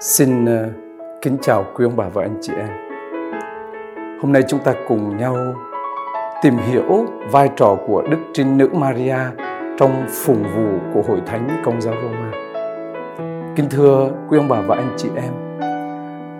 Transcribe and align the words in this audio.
Xin 0.00 0.46
ờ, 0.46 0.68
kính 1.22 1.36
chào 1.42 1.66
quý 1.74 1.84
ông 1.84 1.96
bà 1.96 2.08
và 2.08 2.22
anh 2.22 2.36
chị 2.40 2.52
em. 2.56 2.68
Hôm 4.20 4.32
nay 4.32 4.42
chúng 4.48 4.60
ta 4.64 4.74
cùng 4.88 5.16
nhau 5.16 5.36
tìm 6.42 6.56
hiểu 6.56 7.06
vai 7.30 7.50
trò 7.56 7.76
của 7.86 8.02
Đức 8.10 8.16
Trinh 8.32 8.58
Nữ 8.58 8.68
Maria 8.72 9.16
trong 9.78 10.06
phụng 10.10 10.42
vụ 10.42 10.78
của 10.94 11.02
Hội 11.08 11.20
Thánh 11.26 11.62
Công 11.64 11.80
giáo 11.80 11.94
Roma. 12.02 12.32
Kính 13.56 13.66
thưa 13.70 14.10
quý 14.28 14.38
ông 14.38 14.48
bà 14.48 14.60
và 14.60 14.76
anh 14.76 14.94
chị 14.96 15.08
em, 15.16 15.32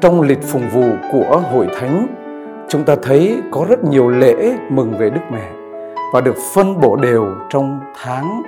trong 0.01 0.21
lịch 0.21 0.43
phụng 0.43 0.69
vụ 0.73 0.87
của 1.13 1.43
Hội 1.53 1.69
Thánh, 1.81 2.07
chúng 2.69 2.85
ta 2.85 2.97
thấy 3.03 3.43
có 3.51 3.67
rất 3.69 3.85
nhiều 3.85 4.09
lễ 4.09 4.57
mừng 4.69 4.99
về 4.99 5.11
Đức 5.11 5.23
Mẹ 5.33 5.51
và 6.13 6.21
được 6.21 6.37
phân 6.55 6.81
bổ 6.81 6.97
đều 6.97 7.27
trong 7.51 7.81
tháng 8.03 8.43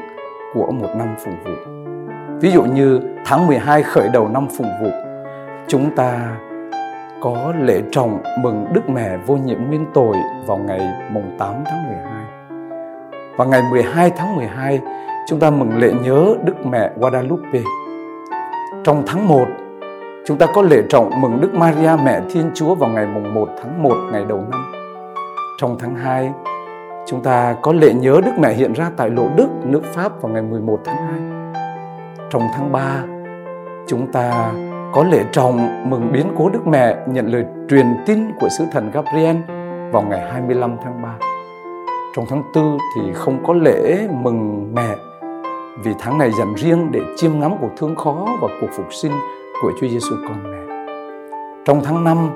của 0.54 0.72
một 0.72 0.90
năm 0.96 1.14
phụng 1.24 1.36
vụ. 1.44 1.86
Ví 2.40 2.50
dụ 2.50 2.62
như 2.62 3.00
tháng 3.24 3.46
12 3.46 3.82
khởi 3.82 4.08
đầu 4.08 4.28
năm 4.28 4.46
phụng 4.58 4.70
vụ, 4.82 4.90
chúng 5.68 5.90
ta 5.96 6.36
có 7.20 7.52
lễ 7.60 7.82
trọng 7.90 8.22
mừng 8.42 8.66
Đức 8.72 8.88
Mẹ 8.88 9.16
vô 9.26 9.36
nhiễm 9.36 9.58
nguyên 9.68 9.86
tội 9.94 10.16
vào 10.46 10.56
ngày 10.56 10.80
mùng 11.12 11.36
8 11.38 11.54
tháng 11.64 11.88
12. 11.88 12.24
Và 13.36 13.44
ngày 13.44 13.62
12 13.70 14.10
tháng 14.16 14.36
12, 14.36 14.80
chúng 15.26 15.40
ta 15.40 15.50
mừng 15.50 15.78
lễ 15.78 15.92
nhớ 16.04 16.34
Đức 16.44 16.66
Mẹ 16.66 16.90
Guadalupe. 16.96 17.60
Trong 18.84 19.02
tháng 19.06 19.28
1, 19.28 19.46
chúng 20.26 20.38
ta 20.38 20.46
có 20.54 20.62
lễ 20.62 20.82
trọng 20.88 21.20
mừng 21.20 21.40
Đức 21.40 21.54
Maria 21.54 21.90
Mẹ 22.04 22.20
Thiên 22.30 22.50
Chúa 22.54 22.74
vào 22.74 22.90
ngày 22.90 23.06
mùng 23.06 23.34
1 23.34 23.48
tháng 23.62 23.82
1 23.82 23.94
ngày 24.12 24.24
đầu 24.28 24.44
năm. 24.50 24.60
Trong 25.58 25.76
tháng 25.78 25.94
2, 25.94 26.32
chúng 27.06 27.22
ta 27.22 27.56
có 27.62 27.72
lễ 27.72 27.92
nhớ 27.92 28.20
Đức 28.24 28.32
Mẹ 28.38 28.52
hiện 28.52 28.72
ra 28.72 28.90
tại 28.96 29.10
Lộ 29.10 29.28
Đức, 29.36 29.48
nước 29.64 29.82
Pháp 29.94 30.22
vào 30.22 30.32
ngày 30.32 30.42
11 30.42 30.80
tháng 30.84 30.96
2. 30.96 31.35
Trong 32.30 32.42
tháng 32.54 32.72
3, 32.72 33.04
chúng 33.86 34.12
ta 34.12 34.52
có 34.92 35.04
lễ 35.04 35.24
trọng 35.32 35.90
mừng 35.90 36.12
biến 36.12 36.26
cố 36.38 36.50
Đức 36.50 36.66
Mẹ 36.66 36.96
nhận 37.06 37.26
lời 37.26 37.44
truyền 37.68 37.86
tin 38.06 38.18
của 38.40 38.48
sứ 38.58 38.64
thần 38.72 38.90
Gabriel 38.90 39.36
vào 39.92 40.02
ngày 40.02 40.32
25 40.32 40.76
tháng 40.84 41.02
3. 41.02 41.18
Trong 42.16 42.24
tháng 42.28 42.42
4 42.54 42.78
thì 42.96 43.12
không 43.12 43.44
có 43.46 43.52
lễ 43.52 44.08
mừng 44.10 44.70
mẹ 44.74 44.96
vì 45.84 45.92
tháng 45.98 46.18
này 46.18 46.30
dành 46.38 46.54
riêng 46.54 46.92
để 46.92 47.00
chiêm 47.16 47.40
ngắm 47.40 47.52
cuộc 47.60 47.70
thương 47.76 47.96
khó 47.96 48.26
và 48.42 48.48
cuộc 48.60 48.70
phục 48.76 48.92
sinh 48.92 49.12
của 49.62 49.72
Chúa 49.80 49.88
Giêsu 49.88 50.16
con 50.28 50.50
mẹ. 50.50 50.74
Trong 51.64 51.80
tháng 51.84 52.04
5 52.04 52.30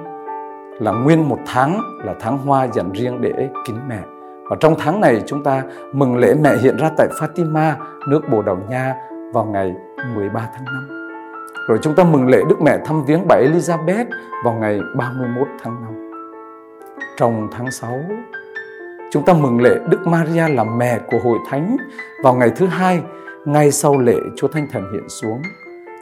là 0.78 0.92
nguyên 0.92 1.28
một 1.28 1.38
tháng 1.46 1.80
là 2.04 2.14
tháng 2.20 2.38
hoa 2.38 2.66
dành 2.66 2.92
riêng 2.92 3.20
để 3.20 3.48
kính 3.66 3.78
mẹ. 3.88 4.00
Và 4.50 4.56
trong 4.60 4.74
tháng 4.78 5.00
này 5.00 5.22
chúng 5.26 5.42
ta 5.42 5.62
mừng 5.92 6.16
lễ 6.16 6.34
mẹ 6.42 6.56
hiện 6.62 6.76
ra 6.76 6.90
tại 6.96 7.08
Fatima, 7.20 7.72
nước 8.08 8.20
Bồ 8.30 8.42
Đào 8.42 8.58
Nha 8.68 8.94
vào 9.32 9.44
ngày 9.44 9.74
13 10.14 10.48
tháng 10.54 10.64
5. 10.64 10.88
Rồi 11.68 11.78
chúng 11.82 11.94
ta 11.94 12.04
mừng 12.04 12.28
lễ 12.28 12.42
Đức 12.48 12.62
Mẹ 12.62 12.78
thăm 12.84 13.04
viếng 13.04 13.28
bà 13.28 13.36
Elizabeth 13.36 14.04
vào 14.44 14.54
ngày 14.54 14.80
31 14.96 15.48
tháng 15.62 15.82
5. 15.82 16.10
Trong 17.16 17.48
tháng 17.52 17.70
6, 17.70 17.90
chúng 19.10 19.24
ta 19.24 19.32
mừng 19.34 19.60
lễ 19.60 19.70
Đức 19.88 20.06
Maria 20.06 20.48
là 20.48 20.64
mẹ 20.64 20.98
của 21.10 21.18
hội 21.24 21.38
thánh 21.48 21.76
vào 22.22 22.34
ngày 22.34 22.50
thứ 22.56 22.66
hai, 22.66 23.02
ngay 23.44 23.70
sau 23.70 23.98
lễ 23.98 24.16
Chúa 24.36 24.48
Thánh 24.48 24.66
Thần 24.72 24.92
hiện 24.92 25.08
xuống. 25.08 25.42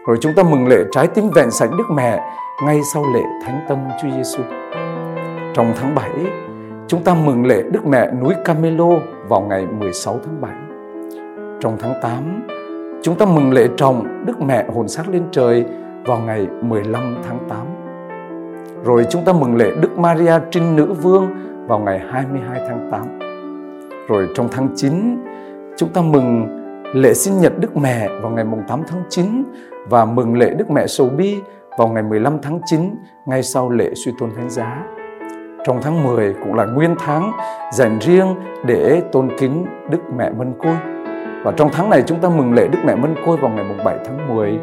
Rồi 0.07 0.17
chúng 0.21 0.35
ta 0.35 0.43
mừng 0.43 0.69
lễ 0.69 0.85
trái 0.91 1.07
tim 1.07 1.31
vẹn 1.35 1.51
sạch 1.51 1.71
Đức 1.79 1.91
Mẹ 1.91 2.21
ngay 2.65 2.81
sau 2.95 3.05
lễ 3.15 3.23
Thánh 3.45 3.61
Tâm 3.69 3.79
Chúa 4.03 4.09
Giêsu. 4.17 4.43
Trong 5.55 5.73
tháng 5.77 5.95
7, 5.95 6.11
chúng 6.87 7.05
ta 7.05 7.15
mừng 7.15 7.47
lễ 7.47 7.63
Đức 7.63 7.87
Mẹ 7.87 8.11
núi 8.21 8.35
Camelo 8.45 8.89
vào 9.29 9.41
ngày 9.41 9.67
16 9.67 10.21
tháng 10.25 10.41
7. 10.41 10.53
Trong 11.61 11.77
tháng 11.81 11.95
8, 12.03 12.49
Chúng 13.03 13.19
ta 13.19 13.27
mừng 13.27 13.53
lễ 13.53 13.69
trồng 13.77 14.25
Đức 14.27 14.41
Mẹ 14.41 14.67
hồn 14.75 14.89
xác 14.89 15.09
lên 15.09 15.23
trời 15.33 15.65
vào 16.05 16.19
ngày 16.19 16.47
15 16.63 17.17
tháng 17.29 17.39
8. 17.49 17.67
Rồi 18.85 19.07
chúng 19.11 19.25
ta 19.25 19.33
mừng 19.33 19.57
lễ 19.57 19.71
Đức 19.81 19.99
Maria 19.99 20.33
Trinh 20.51 20.77
Nữ 20.77 20.93
Vương 20.93 21.29
vào 21.67 21.79
ngày 21.79 22.01
22 22.11 22.61
tháng 22.69 22.89
8. 22.91 23.19
Rồi 24.09 24.29
trong 24.35 24.49
tháng 24.53 24.69
9, 24.77 25.17
chúng 25.77 25.89
ta 25.89 26.03
mừng 26.03 26.47
lễ 26.95 27.15
sinh 27.15 27.41
nhật 27.41 27.53
Đức 27.59 27.77
Mẹ 27.77 28.09
vào 28.23 28.31
ngày 28.31 28.45
8 28.69 28.83
tháng 28.89 29.03
9 29.09 29.45
và 29.89 30.05
mừng 30.05 30.39
lễ 30.39 30.51
Đức 30.59 30.71
Mẹ 30.71 30.87
Sầu 30.87 31.09
Bi 31.09 31.37
vào 31.79 31.89
ngày 31.89 32.03
15 32.03 32.39
tháng 32.43 32.61
9 32.67 32.81
ngay 33.27 33.43
sau 33.43 33.71
lễ 33.71 33.95
suy 33.95 34.13
tôn 34.21 34.31
thánh 34.37 34.51
giá. 34.51 34.85
Trong 35.65 35.79
tháng 35.83 36.05
10 36.05 36.35
cũng 36.45 36.55
là 36.55 36.65
nguyên 36.65 36.95
tháng 36.99 37.33
dành 37.73 37.99
riêng 38.01 38.35
để 38.67 39.03
tôn 39.13 39.29
kính 39.39 39.67
Đức 39.91 40.01
Mẹ 40.17 40.31
Mân 40.31 40.53
Côi. 40.59 40.98
Và 41.49 41.55
trong 41.57 41.71
tháng 41.73 41.91
này 41.91 42.03
chúng 42.07 42.21
ta 42.21 42.29
mừng 42.29 42.53
lễ 42.53 42.69
Đức 42.69 42.79
Mẹ 42.85 42.95
Mân 42.95 43.15
Côi 43.27 43.37
vào 43.37 43.51
ngày 43.51 43.65
7 43.85 43.97
tháng 44.05 44.35
10 44.35 44.59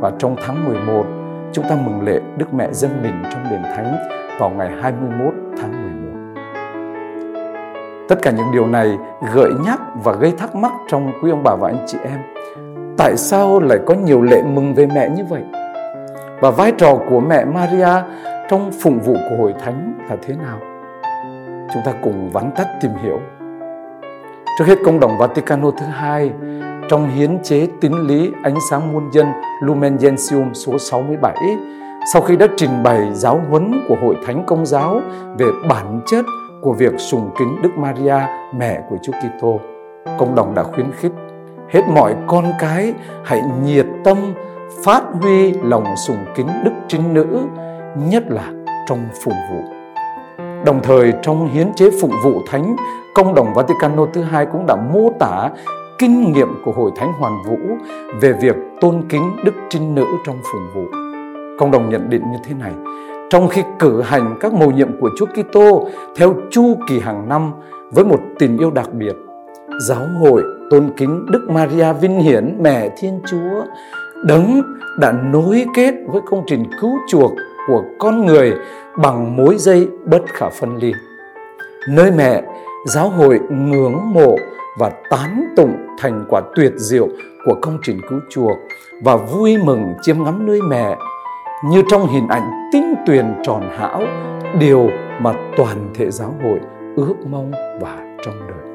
Và 0.00 0.12
trong 0.18 0.36
tháng 0.46 0.64
11 0.64 1.06
chúng 1.52 1.64
ta 1.68 1.76
mừng 1.84 2.06
lễ 2.06 2.20
Đức 2.36 2.54
Mẹ 2.54 2.68
Dân 2.72 2.90
Mình 3.02 3.22
trong 3.32 3.44
đền 3.50 3.62
Thánh 3.62 3.96
vào 4.38 4.50
ngày 4.50 4.70
21 4.82 5.34
tháng 5.60 5.72
11 6.34 6.40
Tất 8.08 8.16
cả 8.22 8.30
những 8.30 8.46
điều 8.52 8.66
này 8.66 8.98
gợi 9.34 9.50
nhắc 9.64 9.80
và 10.04 10.12
gây 10.12 10.32
thắc 10.38 10.54
mắc 10.54 10.72
trong 10.88 11.12
quý 11.22 11.30
ông 11.30 11.42
bà 11.42 11.54
và 11.54 11.68
anh 11.68 11.84
chị 11.86 11.98
em, 12.04 12.18
Tại 12.98 13.16
sao 13.16 13.60
lại 13.60 13.78
có 13.86 13.94
nhiều 13.94 14.22
lễ 14.22 14.42
mừng 14.42 14.74
về 14.74 14.86
mẹ 14.86 15.08
như 15.08 15.24
vậy? 15.24 15.42
Và 16.40 16.50
vai 16.50 16.72
trò 16.78 16.98
của 17.10 17.20
mẹ 17.20 17.44
Maria 17.44 18.02
trong 18.50 18.70
phụng 18.82 18.98
vụ 18.98 19.14
của 19.30 19.36
hội 19.36 19.54
thánh 19.64 19.98
là 20.10 20.16
thế 20.22 20.34
nào? 20.34 20.58
Chúng 21.74 21.82
ta 21.84 21.92
cùng 22.02 22.30
vắn 22.30 22.50
tắt 22.56 22.66
tìm 22.80 22.92
hiểu 23.02 23.20
Trước 24.58 24.64
hết 24.64 24.78
công 24.84 25.00
đồng 25.00 25.18
Vaticano 25.18 25.70
thứ 25.70 25.86
hai 25.86 26.32
trong 26.88 27.10
hiến 27.10 27.42
chế 27.42 27.66
tín 27.80 27.92
lý 27.92 28.32
ánh 28.42 28.54
sáng 28.70 28.92
muôn 28.92 29.10
dân 29.12 29.26
Lumen 29.62 29.96
Gentium 29.96 30.52
số 30.52 30.78
67 30.78 31.36
sau 32.12 32.22
khi 32.22 32.36
đã 32.36 32.46
trình 32.56 32.82
bày 32.82 33.08
giáo 33.12 33.40
huấn 33.50 33.84
của 33.88 33.96
Hội 34.02 34.16
Thánh 34.26 34.44
Công 34.46 34.66
giáo 34.66 35.00
về 35.38 35.46
bản 35.68 36.00
chất 36.06 36.24
của 36.60 36.72
việc 36.72 36.92
sùng 36.98 37.30
kính 37.38 37.62
Đức 37.62 37.70
Maria, 37.76 38.16
mẹ 38.54 38.80
của 38.90 38.96
Chúa 39.02 39.12
Kitô, 39.12 39.60
công 40.18 40.34
đồng 40.34 40.54
đã 40.54 40.62
khuyến 40.62 40.92
khích 40.92 41.12
hết 41.68 41.82
mọi 41.94 42.14
con 42.26 42.52
cái 42.58 42.94
hãy 43.24 43.42
nhiệt 43.62 43.86
tâm 44.04 44.18
phát 44.84 45.02
huy 45.20 45.52
lòng 45.52 45.96
sùng 45.96 46.24
kính 46.34 46.48
Đức 46.64 46.72
Trinh 46.88 47.14
Nữ, 47.14 47.40
nhất 48.10 48.24
là 48.28 48.50
trong 48.88 49.08
phụng 49.24 49.34
vụ. 49.50 49.75
Đồng 50.66 50.80
thời 50.82 51.12
trong 51.22 51.48
hiến 51.48 51.74
chế 51.76 51.90
phụng 52.00 52.12
vụ 52.24 52.42
thánh 52.46 52.76
Công 53.14 53.34
đồng 53.34 53.54
Vaticano 53.54 54.06
thứ 54.12 54.22
hai 54.22 54.46
cũng 54.46 54.66
đã 54.66 54.76
mô 54.76 55.10
tả 55.18 55.50
kinh 55.98 56.32
nghiệm 56.32 56.48
của 56.64 56.72
Hội 56.72 56.90
Thánh 56.96 57.12
Hoàn 57.12 57.42
Vũ 57.42 57.56
về 58.20 58.32
việc 58.32 58.56
tôn 58.80 59.02
kính 59.08 59.36
Đức 59.44 59.54
Trinh 59.70 59.94
Nữ 59.94 60.04
trong 60.26 60.36
phụng 60.52 60.70
vụ. 60.74 60.98
Công 61.58 61.70
đồng 61.70 61.88
nhận 61.88 62.10
định 62.10 62.22
như 62.32 62.38
thế 62.44 62.54
này, 62.54 62.72
trong 63.30 63.48
khi 63.48 63.62
cử 63.78 64.02
hành 64.02 64.36
các 64.40 64.54
mầu 64.54 64.70
nhiệm 64.70 65.00
của 65.00 65.10
Chúa 65.18 65.26
Kitô 65.26 65.88
theo 66.16 66.34
chu 66.50 66.76
kỳ 66.88 67.00
hàng 67.00 67.28
năm 67.28 67.52
với 67.90 68.04
một 68.04 68.20
tình 68.38 68.58
yêu 68.58 68.70
đặc 68.70 68.92
biệt, 68.92 69.14
giáo 69.88 70.06
hội 70.20 70.42
tôn 70.70 70.90
kính 70.96 71.26
Đức 71.30 71.46
Maria 71.50 71.92
Vinh 71.92 72.20
Hiển 72.20 72.58
Mẹ 72.62 72.88
Thiên 72.98 73.20
Chúa 73.30 73.64
đấng 74.24 74.62
đã 74.98 75.12
nối 75.12 75.66
kết 75.74 75.94
với 76.06 76.20
công 76.30 76.44
trình 76.46 76.64
cứu 76.80 76.92
chuộc 77.08 77.32
của 77.66 77.84
con 77.98 78.26
người 78.26 78.52
bằng 78.96 79.36
mối 79.36 79.54
dây 79.58 79.88
bất 80.04 80.22
khả 80.26 80.48
phân 80.48 80.76
ly. 80.76 80.92
Nơi 81.88 82.10
mẹ 82.10 82.42
giáo 82.86 83.08
hội 83.08 83.40
ngưỡng 83.50 84.12
mộ 84.12 84.36
và 84.78 84.90
tán 85.10 85.54
tụng 85.56 85.76
thành 85.98 86.24
quả 86.28 86.40
tuyệt 86.54 86.72
diệu 86.76 87.08
của 87.46 87.54
công 87.62 87.78
trình 87.82 88.00
cứu 88.08 88.20
chuộc 88.30 88.56
và 89.04 89.16
vui 89.16 89.56
mừng 89.64 89.94
chiêm 90.02 90.24
ngắm 90.24 90.46
nơi 90.46 90.60
mẹ 90.62 90.96
như 91.70 91.82
trong 91.90 92.06
hình 92.06 92.28
ảnh 92.28 92.68
tinh 92.72 92.94
tuyền 93.06 93.34
tròn 93.42 93.62
hảo 93.76 94.02
điều 94.58 94.90
mà 95.20 95.32
toàn 95.56 95.90
thể 95.94 96.10
giáo 96.10 96.34
hội 96.42 96.60
ước 96.96 97.14
mong 97.30 97.50
và 97.80 98.16
trong 98.24 98.34
đời. 98.48 98.66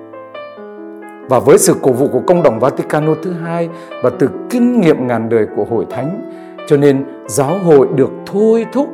Và 1.30 1.40
với 1.40 1.58
sự 1.58 1.76
cổ 1.82 1.92
vũ 1.92 2.08
của 2.08 2.22
công 2.28 2.44
đồng 2.44 2.60
Vaticano 2.60 3.14
thứ 3.24 3.32
hai 3.32 3.70
và 4.04 4.10
từ 4.20 4.30
kinh 4.50 4.82
nghiệm 4.82 5.08
ngàn 5.08 5.30
đời 5.30 5.48
của 5.56 5.66
hội 5.70 5.86
thánh, 5.90 6.32
cho 6.68 6.78
nên 6.78 7.06
giáo 7.28 7.58
hội 7.58 7.88
được 7.96 8.10
thôi 8.32 8.66
thúc 8.74 8.90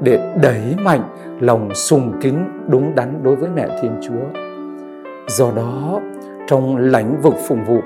để 0.00 0.34
đẩy 0.42 0.74
mạnh 0.78 1.02
lòng 1.40 1.74
sùng 1.74 2.12
kính 2.22 2.48
đúng 2.68 2.94
đắn 2.94 3.20
đối 3.22 3.36
với 3.36 3.48
mẹ 3.54 3.66
Thiên 3.82 3.92
Chúa 4.02 4.40
Do 5.28 5.50
đó, 5.56 6.00
trong 6.46 6.76
lãnh 6.76 7.20
vực 7.22 7.34
phụng 7.48 7.64
vụ, 7.64 7.80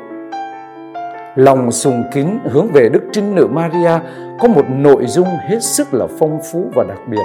lòng 1.35 1.73
sùng 1.73 2.03
kính 2.13 2.39
hướng 2.51 2.69
về 2.73 2.89
Đức 2.89 3.03
Trinh 3.13 3.35
Nữ 3.35 3.47
Maria 3.47 3.91
có 4.41 4.49
một 4.49 4.65
nội 4.71 5.07
dung 5.07 5.29
hết 5.49 5.63
sức 5.63 5.95
là 5.95 6.07
phong 6.19 6.39
phú 6.53 6.71
và 6.75 6.85
đặc 6.85 6.99
biệt 7.11 7.23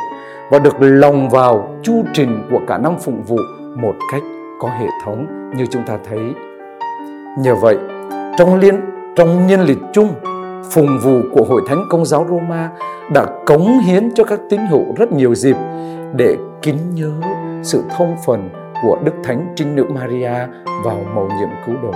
và 0.52 0.60
được 0.60 0.76
lồng 0.80 1.30
vào 1.30 1.76
chu 1.84 2.04
trình 2.14 2.44
của 2.52 2.60
cả 2.68 2.78
năm 2.78 2.94
phụng 3.00 3.24
vụ 3.24 3.38
một 3.82 3.94
cách 4.12 4.22
có 4.60 4.70
hệ 4.80 4.88
thống 5.06 5.52
như 5.56 5.66
chúng 5.72 5.84
ta 5.88 5.98
thấy. 6.10 6.20
Nhờ 7.40 7.56
vậy, 7.56 7.78
trong 8.38 8.60
liên 8.60 8.82
trong 9.16 9.48
nhân 9.48 9.62
lịch 9.62 9.80
chung, 9.94 10.14
phùng 10.70 11.00
vụ 11.00 11.22
của 11.34 11.44
Hội 11.44 11.62
Thánh 11.68 11.86
Công 11.90 12.06
giáo 12.06 12.26
Roma 12.30 12.70
đã 13.14 13.26
cống 13.46 13.80
hiến 13.80 14.12
cho 14.16 14.24
các 14.24 14.40
tín 14.50 14.60
hữu 14.70 14.84
rất 14.98 15.12
nhiều 15.12 15.36
dịp 15.36 15.56
để 16.16 16.36
kính 16.62 16.78
nhớ 16.94 17.12
sự 17.64 17.84
thông 17.98 18.16
phần 18.26 18.50
của 18.84 18.98
Đức 19.04 19.12
Thánh 19.24 19.54
Trinh 19.56 19.76
Nữ 19.76 19.86
Maria 19.94 20.34
vào 20.84 21.00
mầu 21.16 21.30
nhiệm 21.40 21.50
cứu 21.66 21.76
độ. 21.84 21.92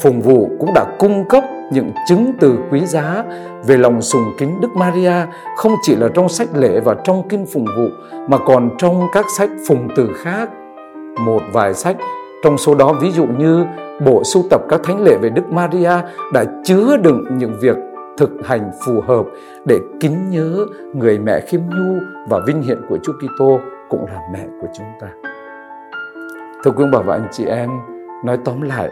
Phùng 0.00 0.20
vụ 0.20 0.50
cũng 0.60 0.74
đã 0.74 0.84
cung 0.98 1.24
cấp 1.28 1.44
những 1.72 1.90
chứng 2.08 2.32
từ 2.40 2.58
quý 2.70 2.86
giá 2.86 3.24
về 3.66 3.76
lòng 3.76 4.02
sùng 4.02 4.32
kính 4.38 4.60
Đức 4.60 4.76
Maria, 4.76 5.14
không 5.56 5.72
chỉ 5.82 5.96
là 5.96 6.08
trong 6.14 6.28
sách 6.28 6.48
lễ 6.54 6.80
và 6.80 6.94
trong 7.04 7.28
kinh 7.28 7.46
phùng 7.46 7.64
vụ, 7.64 7.88
mà 8.28 8.38
còn 8.38 8.70
trong 8.78 9.02
các 9.12 9.24
sách 9.38 9.50
phụng 9.68 9.88
từ 9.96 10.12
khác. 10.16 10.48
Một 11.26 11.40
vài 11.52 11.74
sách 11.74 11.96
trong 12.46 12.58
số 12.58 12.74
đó 12.74 12.92
ví 13.00 13.10
dụ 13.10 13.26
như 13.38 13.64
bộ 14.00 14.24
sưu 14.24 14.44
tập 14.50 14.60
các 14.68 14.80
thánh 14.84 15.04
lễ 15.04 15.16
về 15.22 15.28
Đức 15.28 15.42
Maria 15.50 15.92
đã 16.32 16.44
chứa 16.64 16.96
đựng 16.96 17.24
những 17.30 17.52
việc 17.60 17.76
thực 18.18 18.30
hành 18.44 18.70
phù 18.86 19.00
hợp 19.00 19.26
để 19.64 19.78
kính 20.00 20.30
nhớ 20.30 20.66
người 20.94 21.18
mẹ 21.18 21.40
khiêm 21.40 21.60
nhu 21.60 22.00
và 22.28 22.40
vinh 22.46 22.62
hiển 22.62 22.78
của 22.88 22.98
Chúa 23.02 23.12
Kitô 23.12 23.60
cũng 23.88 24.06
là 24.06 24.20
mẹ 24.32 24.46
của 24.60 24.66
chúng 24.76 24.86
ta. 25.00 25.06
Thưa 26.64 26.70
quý 26.70 26.84
ông 26.84 26.90
bà 26.90 26.98
và 26.98 27.14
anh 27.14 27.28
chị 27.32 27.44
em, 27.44 27.70
nói 28.24 28.38
tóm 28.44 28.62
lại, 28.62 28.90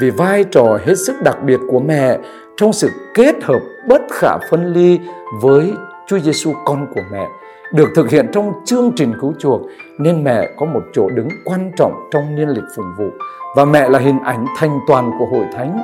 vì 0.00 0.10
vai 0.10 0.44
trò 0.44 0.78
hết 0.84 0.94
sức 1.06 1.16
đặc 1.24 1.38
biệt 1.44 1.60
của 1.70 1.80
mẹ 1.80 2.18
trong 2.56 2.72
sự 2.72 2.88
kết 3.14 3.34
hợp 3.42 3.60
bất 3.88 4.02
khả 4.10 4.38
phân 4.50 4.72
ly 4.72 5.00
với 5.42 5.72
Chúa 6.06 6.18
Giêsu 6.18 6.52
con 6.64 6.86
của 6.94 7.02
mẹ 7.12 7.26
được 7.72 7.88
thực 7.96 8.10
hiện 8.10 8.26
trong 8.32 8.52
chương 8.64 8.92
trình 8.96 9.12
cứu 9.20 9.34
chuộc, 9.38 9.60
nên 9.98 10.24
mẹ 10.24 10.50
có 10.56 10.66
một 10.66 10.82
chỗ 10.92 11.08
đứng 11.08 11.28
quan 11.44 11.70
trọng 11.76 12.08
trong 12.10 12.36
niên 12.36 12.48
lịch 12.48 12.64
phụng 12.76 12.92
vụ 12.98 13.10
và 13.56 13.64
mẹ 13.64 13.88
là 13.88 13.98
hình 13.98 14.18
ảnh 14.24 14.46
thành 14.56 14.78
toàn 14.88 15.10
của 15.18 15.26
hội 15.26 15.46
thánh 15.52 15.78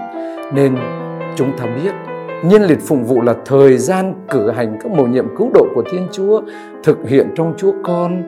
nên 0.54 0.76
chúng 1.36 1.58
ta 1.58 1.66
biết 1.66 1.92
Nhân 2.42 2.62
lịch 2.62 2.80
phụng 2.80 3.04
vụ 3.04 3.20
là 3.20 3.34
thời 3.44 3.78
gian 3.78 4.14
cử 4.28 4.50
hành 4.50 4.76
các 4.82 4.92
mầu 4.92 5.06
nhiệm 5.06 5.36
cứu 5.36 5.50
độ 5.54 5.66
của 5.74 5.82
Thiên 5.92 6.08
Chúa, 6.12 6.42
thực 6.82 7.08
hiện 7.08 7.28
trong 7.34 7.54
Chúa 7.56 7.72
Con, 7.82 8.22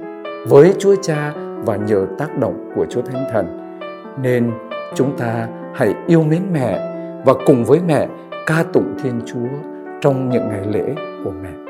với 0.48 0.74
Chúa 0.78 0.94
Cha 1.02 1.32
và 1.64 1.76
nhờ 1.76 2.06
tác 2.18 2.38
động 2.38 2.70
của 2.76 2.86
Chúa 2.90 3.02
Thánh 3.02 3.24
Thần. 3.32 3.76
Nên 4.22 4.50
chúng 4.94 5.16
ta 5.16 5.48
hãy 5.74 5.94
yêu 6.06 6.22
mến 6.22 6.42
mẹ 6.52 6.78
và 7.24 7.34
cùng 7.46 7.64
với 7.64 7.80
mẹ 7.86 8.08
ca 8.46 8.64
tụng 8.72 8.94
Thiên 9.02 9.20
Chúa 9.26 9.68
trong 10.00 10.28
những 10.28 10.48
ngày 10.48 10.62
lễ 10.70 10.94
của 11.24 11.32
mẹ. 11.42 11.63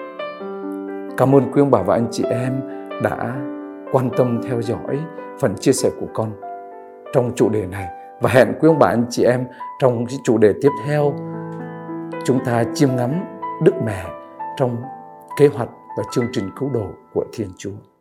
Cảm 1.17 1.35
ơn 1.35 1.53
quý 1.53 1.63
ông 1.63 1.71
bà 1.71 1.83
và 1.83 1.95
anh 1.95 2.07
chị 2.11 2.25
em 2.31 2.61
đã 3.03 3.37
quan 3.93 4.11
tâm 4.17 4.41
theo 4.49 4.63
dõi 4.63 4.99
phần 5.41 5.55
chia 5.61 5.73
sẻ 5.73 5.91
của 6.01 6.07
con 6.15 6.31
trong 7.13 7.33
chủ 7.37 7.49
đề 7.49 7.67
này 7.67 7.89
và 8.21 8.31
hẹn 8.31 8.49
quý 8.61 8.69
ông 8.69 8.79
bà 8.79 8.87
anh 8.87 9.07
chị 9.11 9.25
em 9.25 9.47
trong 9.81 10.07
cái 10.07 10.19
chủ 10.25 10.39
đề 10.39 10.55
tiếp 10.63 10.71
theo 10.87 11.15
chúng 12.25 12.45
ta 12.45 12.65
chiêm 12.75 12.89
ngắm 12.97 13.25
Đức 13.63 13.75
Mẹ 13.87 14.05
trong 14.57 14.77
kế 15.39 15.47
hoạch 15.47 15.69
và 15.97 16.03
chương 16.13 16.27
trình 16.33 16.51
cứu 16.61 16.71
độ 16.75 16.87
của 17.15 17.25
Thiên 17.33 17.49
Chúa. 17.59 17.94